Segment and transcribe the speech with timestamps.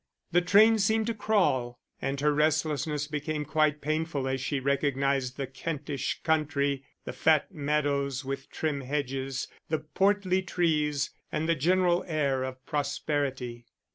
[0.31, 5.45] The train seemed to crawl; and her restlessness became quite painful as she recognized the
[5.45, 12.41] Kentish country, the fat meadows with trim hedges, the portly trees, and the general air
[12.41, 13.67] of prosperity.